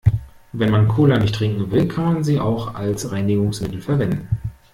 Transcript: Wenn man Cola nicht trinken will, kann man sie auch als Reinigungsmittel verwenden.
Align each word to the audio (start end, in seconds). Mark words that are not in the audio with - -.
Wenn 0.51 0.71
man 0.71 0.87
Cola 0.87 1.19
nicht 1.19 1.35
trinken 1.35 1.69
will, 1.69 1.87
kann 1.87 2.05
man 2.13 2.23
sie 2.23 2.39
auch 2.39 2.73
als 2.73 3.11
Reinigungsmittel 3.11 3.81
verwenden. 3.81 4.27